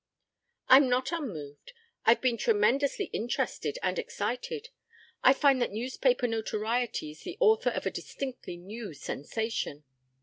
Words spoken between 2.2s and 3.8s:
been tremendously interested